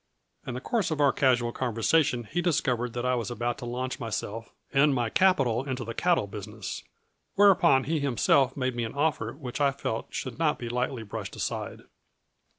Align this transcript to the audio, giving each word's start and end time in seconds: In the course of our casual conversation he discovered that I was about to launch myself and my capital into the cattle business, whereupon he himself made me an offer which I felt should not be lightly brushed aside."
In 0.47 0.55
the 0.55 0.61
course 0.61 0.89
of 0.89 0.99
our 0.99 1.13
casual 1.13 1.51
conversation 1.51 2.23
he 2.23 2.41
discovered 2.41 2.93
that 2.93 3.05
I 3.05 3.13
was 3.13 3.29
about 3.29 3.59
to 3.59 3.67
launch 3.67 3.99
myself 3.99 4.51
and 4.73 4.95
my 4.95 5.11
capital 5.11 5.63
into 5.69 5.85
the 5.85 5.93
cattle 5.93 6.25
business, 6.25 6.83
whereupon 7.35 7.83
he 7.83 7.99
himself 7.99 8.57
made 8.57 8.73
me 8.75 8.83
an 8.83 8.95
offer 8.95 9.33
which 9.33 9.61
I 9.61 9.69
felt 9.71 10.07
should 10.09 10.39
not 10.39 10.57
be 10.57 10.69
lightly 10.69 11.03
brushed 11.03 11.35
aside." 11.35 11.83